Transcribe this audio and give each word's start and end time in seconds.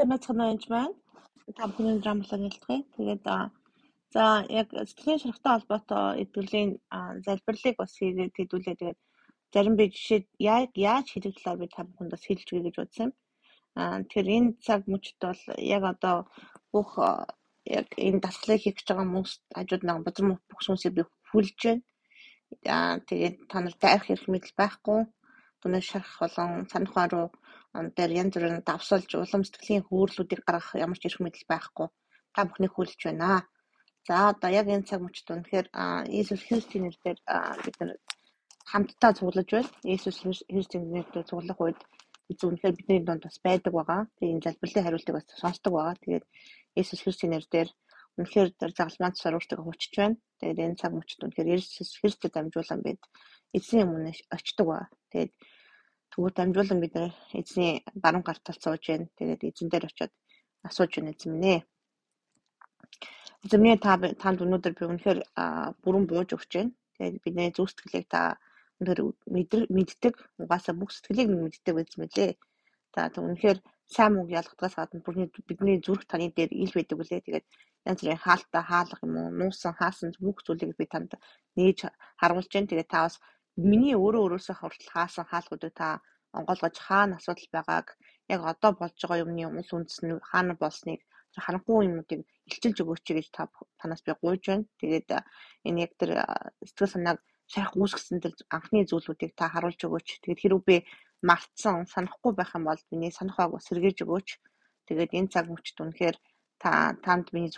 Самацхан 0.00 0.38
байж 0.40 0.62
байна. 0.72 0.94
Та 1.56 1.66
бүхний 1.68 2.00
драмлаа 2.00 2.38
нэлтгэе. 2.40 2.88
Тэгээд 2.96 3.24
за 4.14 4.24
яг 4.48 4.68
сэтгэлийн 4.72 5.20
шарахтай 5.20 5.52
холбоотой 5.52 6.24
эдгэрлийн 6.24 6.70
залбирлыг 7.26 7.76
бас 7.76 7.92
хийгээд 8.00 8.32
хэдүүлээ. 8.32 8.80
Тэгээд 8.80 8.98
зарим 9.52 9.76
би 9.76 9.84
жишээ 9.92 10.20
яг 10.40 10.72
яаж 10.72 11.06
хийх 11.12 11.36
талаар 11.36 11.60
би 11.60 11.68
та 11.68 11.84
бүхэнд 11.84 12.12
бас 12.16 12.24
хэлж 12.24 12.48
өгье 12.48 12.64
гэж 12.64 12.76
бодсон 12.80 13.04
юм. 13.04 13.12
Аа 13.76 14.00
тэгэхээр 14.00 14.28
энэ 14.36 14.50
цаг 14.64 14.80
мөчд 14.88 15.20
бол 15.20 15.42
яг 15.76 15.82
одоо 15.92 16.16
бүх 16.72 16.90
яг 17.78 17.88
энэ 18.06 18.22
дасгалыг 18.24 18.60
хийх 18.64 18.76
гэж 18.80 18.86
байгаа 18.88 19.04
хүмүүс 19.04 19.32
хажууд 19.52 19.84
нэг 19.84 19.96
бузар 20.00 20.24
бүх 20.48 20.60
хүмүүсийг 20.64 20.94
би 20.96 21.02
хүлж 21.28 21.58
байна. 21.60 21.84
Аа 22.76 22.94
тэгээд 23.04 23.36
та 23.52 23.56
нар 23.60 23.76
дайрах 23.76 24.06
хэрэг 24.08 24.32
мэдэл 24.32 24.56
байхгүй. 24.56 25.00
Түнэ 25.60 25.78
шарах 25.84 26.16
болон 26.24 26.64
санах 26.72 26.96
руу 27.12 27.28
дээр 27.74 28.10
янз 28.22 28.34
бүрийн 28.34 28.66
давсалж 28.66 29.10
улам 29.14 29.42
сэтгэлийн 29.46 29.86
хөөрлүүдийг 29.86 30.42
гаргах 30.42 30.74
ямар 30.74 30.98
ч 30.98 31.06
эрх 31.06 31.20
мэдэл 31.22 31.50
байхгүй. 31.50 31.86
Та 32.34 32.40
бүхнийг 32.46 32.72
хүлж 32.74 32.98
байна. 33.06 33.46
За 34.06 34.14
одоо 34.32 34.50
яг 34.50 34.66
энэ 34.66 34.88
цаг 34.88 35.00
мөчид 35.02 35.28
үнэхээр 35.30 35.66
Иесус 36.10 36.42
Христийн 36.48 36.84
нэрээр 36.90 37.18
бид 37.64 37.76
нар 37.78 37.90
хамтдаа 38.70 39.12
цуглаж 39.18 39.48
байна. 39.54 39.70
Иесус 39.86 40.18
Христийн 40.50 40.84
нэрээр 40.90 41.28
цуглах 41.30 41.60
үед 41.62 41.80
зөвхөн 42.38 42.74
бидний 42.74 43.00
донд 43.06 43.22
бас 43.26 43.38
байдаг 43.46 43.72
байгаа. 43.74 44.02
Тэгээ 44.18 44.34
энэ 44.34 44.44
залбирлын 44.46 44.84
хариултыг 44.84 45.14
бас 45.14 45.26
сонсдог 45.42 45.72
байгаа. 45.74 45.96
Тэгээд 46.02 46.24
Иесус 46.78 47.00
Христийн 47.02 47.32
нэрээр 47.34 47.70
үнэхээр 48.18 48.48
тэр 48.58 48.70
загалмаан 48.74 49.14
цаар 49.14 49.36
өөртөө 49.38 49.58
хүчж 49.62 49.92
байна. 49.98 50.16
Тэгээд 50.38 50.62
энэ 50.64 50.78
цаг 50.80 50.92
мөчид 50.94 51.22
үнэхээр 51.22 51.50
Иесус 51.54 51.90
Христэд 51.98 52.34
дамжуулан 52.34 52.80
бид 52.82 53.00
эзний 53.54 53.84
өмнө 53.86 54.10
очдог 54.34 54.66
ба. 54.66 54.78
Тэгээд 55.10 55.30
Тэгвэл 56.10 56.34
дамжуулан 56.36 56.80
бид 56.82 56.94
нэр 56.94 57.12
эзний 57.38 57.72
баруун 58.02 58.24
гарт 58.26 58.42
талд 58.42 58.62
сууж 58.62 58.82
байна. 58.88 59.06
Тэгээд 59.18 59.46
эзэн 59.48 59.68
дээр 59.70 59.86
очиод 59.86 60.12
асууж 60.68 60.90
байна 60.94 61.14
эзэн 61.14 61.30
минь 61.32 61.50
ээ. 61.54 61.60
Эзэн 63.44 63.60
минь 63.62 63.78
та 63.78 63.94
танд 64.22 64.42
өнөөдөр 64.44 64.74
би 64.78 64.84
үнэхээр 64.90 65.18
бүрэн 65.82 66.04
бууж 66.10 66.28
өгч 66.34 66.50
байна. 66.56 66.72
Тэгээд 66.98 67.22
бидний 67.24 67.50
зүг 67.54 67.68
сэтгэлийг 67.70 68.06
та 68.10 68.20
өнөөдөр 68.80 69.00
мэддэг. 69.76 70.14
Угаасаа 70.42 70.74
бүх 70.74 70.90
сэтгэлийг 70.92 71.28
мэддэг 71.30 71.74
биз 71.78 71.94
мэлээ. 72.00 72.32
Та 72.90 73.06
үнэхээр 73.14 73.58
сайн 73.94 74.12
мөнгө 74.14 74.38
ялгадгаас 74.40 74.74
гадна 74.78 75.04
бүрний 75.06 75.28
бидний 75.48 75.78
зүрх 75.86 76.04
таны 76.10 76.26
дээр 76.34 76.50
ил 76.62 76.74
байдаг 76.74 76.98
үлээ. 76.98 77.22
Тэгээд 77.26 77.46
янз 77.86 78.00
бүрийн 78.02 78.24
хаалттай 78.24 78.62
хаалга 78.66 79.04
юм 79.06 79.14
уу, 79.18 79.30
нуусан, 79.38 79.72
хаасан 79.78 80.10
бүх 80.18 80.42
зүйлийг 80.46 80.74
би 80.78 80.86
танд 80.90 81.10
нээж 81.56 81.78
харуулж 82.20 82.50
байна. 82.50 82.70
Тэгээд 82.70 82.90
та 82.90 83.06
бас 83.06 83.14
миний 83.70 83.94
өөрөө 83.96 84.22
өөрөөсөө 84.24 84.56
хүртэл 84.58 84.94
хаасан 84.94 85.26
хаалгуудыг 85.28 85.72
та 85.80 85.88
онгойлгож 86.38 86.76
хаана 86.86 87.14
асуудал 87.16 87.48
байгааг 87.56 87.88
яг 88.34 88.40
одоо 88.52 88.70
болж 88.80 88.96
байгаа 89.00 89.22
юмны 89.24 89.42
умал 89.50 89.70
үндэс 89.76 89.98
нь 90.06 90.12
хаана 90.30 90.54
болсныг 90.62 91.00
харанхуй 91.44 91.86
юмнуудыг 91.86 92.20
илчилж 92.50 92.78
өгөөч 92.82 93.06
гэж 93.16 93.26
та 93.36 93.42
танаас 93.80 94.02
би 94.06 94.12
гуйж 94.22 94.42
байна. 94.50 94.64
Тэгээд 94.80 95.08
энэ 95.68 95.80
яг 95.84 95.92
тэр 96.00 96.10
сэтгэл 96.66 96.94
санааг 96.94 97.18
шарах 97.52 97.74
үүсгэсэн 97.78 98.18
тэр 98.22 98.34
анхны 98.56 98.82
зүйлүүдийг 98.90 99.32
та 99.38 99.44
харуулж 99.54 99.80
өгөөч. 99.86 100.08
Тэгээд 100.22 100.42
хэрвээ 100.42 100.80
мартсан, 101.28 101.86
санахгүй 101.92 102.32
байх 102.34 102.50
юм 102.58 102.64
бол 102.66 102.82
миний 102.90 103.12
санах 103.14 103.36
байг 103.38 103.52
бас 103.54 103.66
сэргээж 103.68 103.98
өгөөч. 104.04 104.28
Тэгээд 104.86 105.10
энэ 105.18 105.32
цаг 105.34 105.46
мөчид 105.50 105.78
үнэхээр 105.82 106.16
та 106.62 106.70
танд 107.04 107.26
миний 107.34 107.52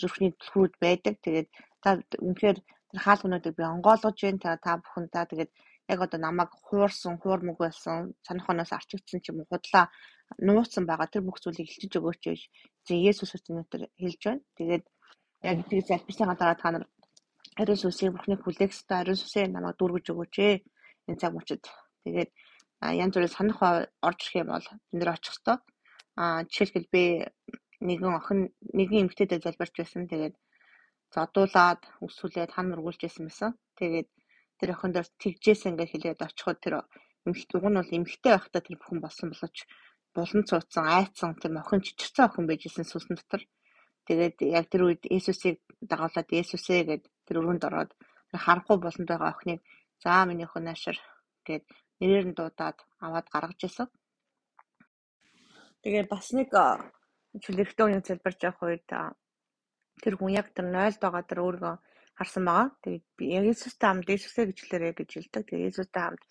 зүрхний 0.00 0.32
төлхүүд 0.40 0.72
байдаг. 0.84 1.14
Тэгээд 1.24 1.48
та 1.82 1.88
үнэхээр 2.26 2.58
тэр 2.90 3.00
хаалгануудыг 3.06 3.54
би 3.56 3.64
онгойлгож 3.74 4.18
байна. 4.22 4.42
Та 4.44 4.56
та 4.64 4.72
бүхэн 4.82 5.06
та 5.14 5.24
тэгээд 5.30 5.50
яг 5.90 6.00
одоо 6.06 6.20
намайг 6.20 6.50
хуурсан, 6.66 7.18
хуурмаг 7.22 7.56
байсан, 7.58 8.14
санах 8.26 8.48
оноос 8.50 8.72
арчигдсан 8.72 9.20
ч 9.20 9.30
юм 9.30 9.42
уу 9.42 9.50
худлаа 9.50 9.90
нууцсан 10.38 10.84
байгаа 10.86 11.08
тэр 11.10 11.22
бүх 11.26 11.42
зүйлийг 11.42 11.66
илчиж 11.70 11.92
өгөөч 11.98 12.20
гэж 12.22 12.40
зэн 12.86 12.98
Есүс 13.10 13.34
өчнөтөр 13.36 13.82
хэлж 13.98 14.22
байна. 14.26 14.42
Тэгээд 14.58 14.84
яг 15.50 15.56
тэр 15.68 15.82
залбирсныхаа 15.88 16.38
дараа 16.38 16.58
та 16.62 16.70
нар 16.70 16.84
ариун 17.60 17.80
сүсийг 17.82 18.14
бүхний 18.14 18.38
хүлээх 18.38 18.70
ёстой 18.70 18.98
ариун 19.02 19.18
сүсээ 19.18 19.46
намайг 19.50 19.76
дүүргэж 19.78 20.06
өгөөч 20.12 20.34
ээ. 20.46 20.54
Энэ 21.08 21.20
цаг 21.20 21.32
мөчид. 21.34 21.64
Тэгээд 22.04 22.30
янз 23.02 23.12
бүрийн 23.14 23.34
санах 23.34 23.58
орж 24.08 24.18
ирэх 24.22 24.40
юм 24.42 24.48
бол 24.54 24.66
энэ 24.92 25.00
дэр 25.00 25.14
очих 25.14 25.34
ёстой. 25.34 25.56
Аа 26.20 26.46
жишээлбэл 26.46 26.88
би 26.94 27.04
нэгэн 27.88 28.14
охин 28.18 28.40
нэгэн 28.78 29.00
эмэгтэйдээ 29.02 29.40
залбирч 29.42 29.74
байсан. 29.76 30.06
Тэгээд 30.06 30.34
зодуулаад 31.14 31.80
өсвөлээд 32.06 32.50
хан 32.54 32.66
мөргүүлж 32.70 33.00
байсан. 33.26 33.52
Тэгээд 33.78 34.08
тэр 34.58 34.70
охин 34.74 34.92
дээр 34.94 35.08
тэгжээсэн 35.22 35.74
гэж 35.76 35.88
хэлээд 35.90 36.20
очиход 36.26 36.58
тэр 36.62 36.74
эмэгтэй 37.26 37.56
уг 37.58 37.66
нь 37.68 37.78
бол 37.78 37.96
эмэгтэй 37.98 38.32
байхдаа 38.32 38.62
тэр 38.62 38.76
бүхэн 38.78 39.00
болсон 39.02 39.28
болооч 39.30 39.56
булан 40.14 40.42
цууцсан 40.48 40.86
айцсан 40.86 41.32
тэр 41.40 41.52
охин 41.58 41.80
чичирсэн 41.86 42.26
охин 42.28 42.46
байжсэн 42.46 42.86
сүлсэн 42.86 43.16
дотор. 43.18 43.42
Тэгээд 44.06 44.36
яг 44.58 44.66
тэр 44.70 44.82
үед 44.86 45.02
Есүсийг 45.06 45.58
дагуулад 45.90 46.28
Есүсээ 46.30 46.80
гэд 46.88 47.04
тэр 47.26 47.36
өрөөнд 47.40 47.66
ороод 47.68 47.90
харахгүй 48.32 48.76
болонд 48.80 49.08
байгаа 49.10 49.30
охиныг 49.34 49.60
за 50.02 50.24
миний 50.26 50.46
охин 50.46 50.64
наашир 50.66 50.96
гэд 51.46 51.64
нэрээр 52.00 52.26
нь 52.30 52.36
дуудаад 52.38 52.78
аваад 53.04 53.26
гаргаж 53.32 53.60
исэн. 53.68 53.88
Тэгээд 55.82 56.08
бас 56.12 56.26
нэг 56.36 56.50
чөлөөрхтөө 57.42 57.84
үнийг 57.86 58.04
залбирч 58.06 58.40
явах 58.42 58.62
үед 58.66 58.88
тэр 60.04 60.14
хүн 60.16 60.32
яг 60.40 60.48
тэр 60.56 60.66
0-д 60.72 60.98
байгаа 61.00 61.24
тэр 61.28 61.40
өөрийгөө 61.44 61.76
харсан 62.20 62.44
байгаа. 62.44 62.68
Тэгээд 62.84 63.04
би 63.16 63.24
яг 63.32 63.44
Иесустай 63.48 63.88
хамт 63.88 64.08
Иесусээ 64.12 64.44
гэж 64.48 64.58
хэлээрэй 64.60 64.94
гэж 64.96 65.10
хэлдэг. 65.16 65.44
Тэгээд 65.48 65.66
Иесустай 65.68 66.02
хамт 66.04 66.22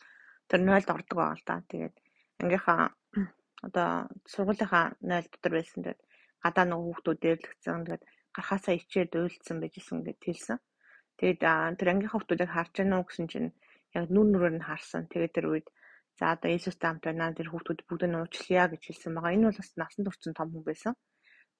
тэр 0.50 0.62
0-д 0.62 0.90
ордог 0.94 1.18
байгаа 1.18 1.38
л 1.38 1.46
да. 1.50 1.56
Тэгээд 1.72 1.96
ангийнхаа 2.42 2.82
одоо 3.68 3.90
сургуулийнхаа 4.30 4.86
0 5.02 5.34
дотор 5.34 5.54
байсан. 5.58 5.80
Тэгээд 5.82 6.02
гадаа 6.46 6.66
нэг 6.70 6.80
хүүхдүүд 6.86 7.20
дээрлэгцэн. 7.26 7.86
Тэгээд 7.86 8.04
гарахаасаа 8.36 8.74
ичээд 8.78 9.12
уйлдсан 9.18 9.58
байжсэн 9.62 10.00
гэд 10.06 10.22
хэлсэн. 10.22 10.58
Тэгээд 11.18 11.40
тэр 11.80 11.88
ангийнхаа 11.90 12.16
хүүхдүүдийг 12.22 12.52
харж 12.54 12.74
байна 12.78 12.96
уу 13.02 13.06
гэсэн 13.10 13.28
чинь 13.32 13.50
яг 13.98 14.06
нүр 14.14 14.28
нүрээр 14.30 14.56
нь 14.62 14.68
харсан. 14.70 15.10
Тэгээд 15.10 15.36
тэр 15.36 15.46
үед 15.50 15.68
за 16.18 16.38
одоо 16.38 16.50
Иесустай 16.54 16.88
хамт 16.90 17.04
байна. 17.06 17.34
Тэр 17.34 17.50
хүүхдүүд 17.50 17.80
бүгд 17.90 18.04
нь 18.06 18.20
уучлая 18.20 18.66
гэж 18.70 18.82
хэлсэн 18.86 19.12
байгаа. 19.18 19.36
Энэ 19.36 19.48
бол 19.50 19.60
бас 19.62 19.72
насан 19.74 20.04
турш 20.06 20.20
том 20.22 20.50
хүн 20.54 20.64
байсан. 20.70 20.94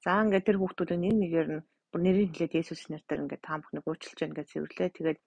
За 0.04 0.22
ингээд 0.24 0.48
тэр 0.48 0.58
хүүхдүүдийг 0.62 1.00
нэг 1.02 1.16
нэгээр 1.18 1.50
нь 1.58 1.64
бүр 1.90 2.02
нэрийг 2.06 2.32
хэлээд 2.34 2.58
Есүс 2.62 2.90
нэрээр 2.90 3.22
ингээд 3.24 3.46
та 3.46 3.58
бүхнийг 3.58 3.86
уучлж 3.88 4.18
байна 4.20 4.38
гэж 4.38 4.48
цэвэрлээ. 4.54 4.90
Тэгээд 4.96 5.20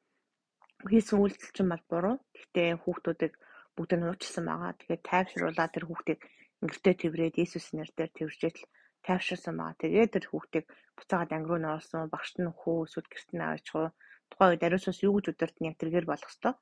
хийсэн 0.91 1.19
үйлдэл 1.19 1.55
чинь 1.55 1.73
бол 1.73 1.85
буруу. 1.91 2.17
Гэхдээ 2.35 2.69
хүүхдүүдийг 2.83 3.35
бүгд 3.77 3.93
нь 3.99 4.07
уучлсан 4.07 4.45
байгаа. 4.47 4.73
Тэгээд 4.79 5.03
тайвшруулаад 5.11 5.73
тэр 5.75 5.85
хүүхдийг 5.87 6.21
ингэртээ 6.63 6.95
тэрврээд 6.99 7.41
Есүс 7.43 7.67
нэрээр 7.75 8.11
тэрвэрчээл 8.15 8.61
тайвширсан 9.07 9.55
байгаа. 9.59 9.81
Тэгээд 9.83 10.11
тэр 10.15 10.25
хүүхдийг 10.31 10.67
буцаагаад 10.97 11.35
анги 11.35 11.49
руу 11.51 11.61
нөрсөн, 11.63 12.13
багшд 12.15 12.37
нь 12.39 12.51
хөө 12.61 12.79
эсвэл 12.87 13.11
гэрт 13.11 13.31
нь 13.35 13.43
аваач 13.43 13.67
хуу. 13.71 13.89
Тухайн 14.31 14.51
үед 14.55 14.67
ариусаас 14.67 14.99
юу 15.07 15.15
гэж 15.19 15.27
өдөрт 15.35 15.57
нь 15.59 15.69
яг 15.71 15.77
тэргээр 15.79 16.07
болох 16.09 16.31
хэвээр. 16.31 16.57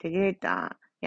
Тэгээд 0.00 0.40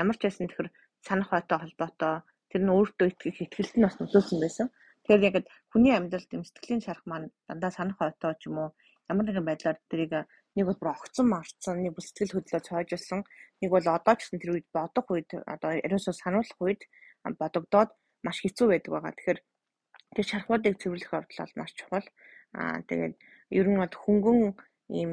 ямар 0.01 0.15
ч 0.17 0.21
байсан 0.25 0.45
тэгэхээр 0.49 0.69
санах 1.05 1.29
байтай 1.31 1.57
холбоотой 1.61 2.15
тэр 2.49 2.61
нь 2.65 2.73
өөртөө 2.73 3.07
итгэх 3.13 3.37
ихтгэлт 3.45 3.75
нь 3.77 3.85
бас 3.85 3.95
нөлөөлсөн 4.01 4.39
байсан. 4.41 4.67
Тэгэхээр 5.09 5.25
яг 5.25 5.49
хүний 5.73 5.93
амьдралд 5.97 6.29
юм 6.37 6.45
сэтгэлийн 6.45 6.85
шарах 6.85 7.01
маань 7.09 7.33
дандаа 7.49 7.73
санах 7.73 7.97
ойтой 7.97 8.37
ч 8.37 8.45
юм 8.45 8.61
уу 8.61 8.69
ямар 9.09 9.25
нэгэн 9.25 9.41
байдлаар 9.41 9.81
тэрийг 9.89 10.13
нэг 10.53 10.65
бол 10.69 10.77
бүр 10.77 10.93
огцон 10.93 11.27
марцсан, 11.33 11.81
нэг 11.81 11.97
бол 11.97 12.05
сэтгэл 12.05 12.37
хөдлөө 12.37 12.61
цоожсон, 12.61 13.25
нэг 13.57 13.69
бол 13.73 13.85
одоо 13.89 14.13
ч 14.13 14.29
гэсэн 14.29 14.37
тэр 14.37 14.53
үед 14.53 14.67
бодох 14.69 15.09
үед 15.09 15.29
одоо 15.49 15.71
ерөөсөө 15.81 16.13
сануулах 16.13 16.59
үед 16.61 16.81
бодогдоод 17.25 17.89
маш 18.21 18.37
хэцүү 18.45 18.67
байдаг 18.69 18.91
байгаа. 18.93 19.13
Тэгэхээр 19.17 19.39
тэр 20.13 20.25
шархуудыг 20.29 20.75
цэвэрлэх 20.77 21.13
явдал 21.17 21.41
бол 21.41 21.57
маш 21.57 21.71
чухал. 21.73 22.07
Аа 22.53 22.77
тэгээд 22.85 23.13
ер 23.49 23.65
нь 23.65 23.81
бол 23.81 23.95
хөнгөн 24.05 24.39
ийм 24.93 25.11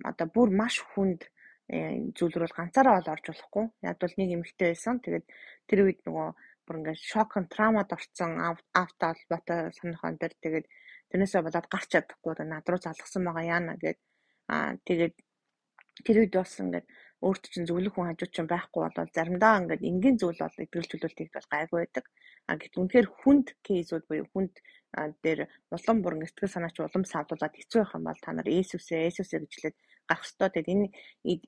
одоо 0.00 0.26
бүр 0.32 0.48
маш 0.48 0.80
хүнд 0.80 1.28
э, 1.68 2.08
зүйл 2.16 2.40
рүү 2.40 2.56
ганцаараа 2.56 3.04
ол 3.04 3.12
орж 3.12 3.24
болохгүй. 3.28 3.64
Яг 3.84 4.00
бол 4.00 4.16
нэг 4.16 4.28
эмэгтэй 4.32 4.72
байсан. 4.72 4.96
Тэгээд 5.04 5.26
тэр 5.68 5.78
үед 5.84 6.00
нөгөө 6.08 6.28
бүр 6.70 6.86
ингээд 6.86 7.02
шок 7.02 7.34
траумад 7.50 7.90
орцсон 7.90 8.38
авто 8.38 9.10
холбоотой 9.10 9.74
санаахан 9.74 10.14
дээр 10.22 10.34
тэгээд 10.38 10.66
тэрнээсээ 11.10 11.42
болоод 11.42 11.66
гарч 11.66 11.88
чадахгүй 11.90 12.46
над 12.46 12.66
руу 12.70 12.78
залгсан 12.78 13.26
байгаа 13.26 13.44
яана 13.58 13.74
гэд. 13.74 13.98
Аа 14.46 14.78
тэгээд 14.86 15.14
тэр 16.06 16.16
үед 16.22 16.32
бас 16.38 16.54
ингээд 16.62 16.86
өөрт 17.26 17.44
чинь 17.52 17.68
зөвлөх 17.68 17.94
хүн 17.94 18.08
хажууд 18.08 18.32
чинь 18.34 18.52
байхгүй 18.52 18.80
болол 18.84 19.10
заримдаа 19.16 19.60
ингээд 19.60 19.88
энгийн 19.90 20.16
зүйл 20.18 20.40
бол 20.40 20.62
эдгэрэл 20.64 20.90
төлөвлөлт 20.90 21.20
их 21.20 21.32
бол 21.36 21.52
гайгүй 21.52 21.78
байдаг. 21.80 22.04
А 22.48 22.56
гэтэл 22.56 22.80
үнэхээр 22.80 23.08
хүнд 23.20 23.46
кейсүүд 23.66 24.04
буюу 24.08 24.26
хүнд 24.32 24.54
дээр 25.24 25.40
улам 25.74 25.98
бүр 26.02 26.14
сэтгэл 26.24 26.54
санаач 26.54 26.76
улам 26.80 27.04
савдуулаад 27.04 27.54
хэцүү 27.56 27.80
байх 27.80 27.94
юм 27.94 28.04
бол 28.08 28.20
та 28.24 28.30
нар 28.32 28.48
Есүсээ 28.48 29.06
Есүсээ 29.08 29.40
гэжлээд 29.44 29.76
гарах 30.10 30.26
ёстой. 30.26 30.48
Тэгээд 30.50 30.72
энэ 30.74 30.86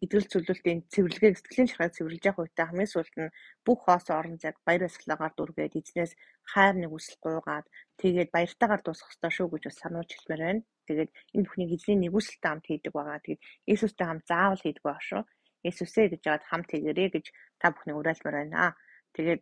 эдгэрэл 0.05 0.31
зөвлөлтийн 0.31 0.81
цэвэрлэгээ 0.93 1.33
сэтгэлийн 1.35 1.71
шахаг 1.71 1.91
цэвэрлж 1.97 2.25
явах 2.31 2.43
үедээ 2.47 2.67
хамгийн 2.69 2.93
сүүлд 2.93 3.15
нь 3.19 3.35
бүх 3.67 3.79
хоос 3.83 4.07
орон 4.15 4.37
зайг 4.39 4.57
баяр 4.63 4.87
баясгалагаар 4.87 5.35
дүргээд 5.35 5.79
эзнээс 5.81 6.13
хайр 6.53 6.75
нэг 6.79 6.93
үсэл 6.95 7.19
гуугаад 7.25 7.67
тэгээд 7.99 8.31
баяртайгаар 8.31 8.83
дуусгах 8.85 9.11
ёстой 9.11 9.33
шүү 9.35 9.49
гэж 9.51 9.63
бас 9.67 9.79
сануулж 9.83 10.11
хэлмээр 10.15 10.43
байна. 10.47 10.63
Тэгээд 10.87 11.11
энэ 11.35 11.45
бүхнийг 11.47 11.71
эзний 11.75 11.99
нэгүсэлтэй 11.99 12.51
хамт 12.51 12.67
хийдэг 12.71 12.93
байгаа. 12.95 13.19
Тэгээд 13.25 13.43
Иесустэй 13.71 14.07
хамт 14.07 14.25
заавал 14.31 14.63
хийдэг 14.63 14.85
байгаа 14.87 15.07
шүү. 15.11 15.23
Иесусээ 15.67 16.07
гэж 16.13 16.23
яагаад 16.27 16.49
хамт 16.51 16.69
хийгэрээ 16.71 17.09
гэж 17.15 17.27
та 17.61 17.67
бүхнийг 17.71 17.97
уриалмаар 17.99 18.37
байна. 18.39 18.77
Тэгээд 19.15 19.41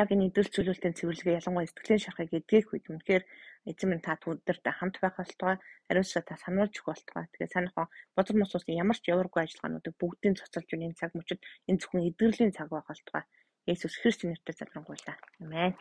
яг 0.00 0.08
энэ 0.10 0.26
идэл 0.28 0.50
чөлөөлтийн 0.54 0.96
цэвэрлэгээ 0.98 1.38
ялангуяа 1.38 1.70
сэтгэлийн 1.70 2.02
шархыг 2.02 2.30
эдгэх 2.38 2.66
үед 2.74 2.86
үнэхээр 2.90 3.24
эзэн 3.70 3.88
минь 3.90 4.04
та 4.06 4.18
өдөрт 4.18 4.64
хамт 4.78 4.96
байх 4.98 5.14
болтугай 5.18 5.56
ариусаа 5.90 6.22
та 6.26 6.34
сануулж 6.42 6.74
өгөх 6.82 6.90
болтугай. 6.90 7.24
Тэгээд 7.30 7.54
санийхоо 7.54 7.86
бозор 8.16 8.36
мос 8.38 8.52
усын 8.56 8.80
ямар 8.82 8.98
ч 8.98 9.04
яваргүй 9.14 9.40
ажиллагаануудыг 9.42 9.94
бүгдийг 10.00 10.34
цоцолж 10.40 10.68
өгнө 10.74 10.86
энэ 10.88 10.98
цаг 11.00 11.10
мөчид 11.14 11.40
энэ 11.68 11.78
зөвхөн 11.80 12.06
эдгэрлийн 12.10 12.56
цаг 12.56 12.68
байх 12.74 12.86
болтугай. 12.90 13.24
Есүс 13.70 13.94
Христосийн 14.00 14.30
нэрээр 14.34 14.58
залбирanгуйлаа. 14.58 15.16
Амен. 15.40 15.72